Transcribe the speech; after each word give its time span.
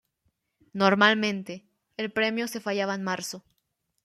Normalmente, 0.73 1.67
el 1.95 2.11
premio 2.11 2.47
se 2.47 2.59
fallaba 2.59 2.95
en 2.95 3.03
marzo. 3.03 3.43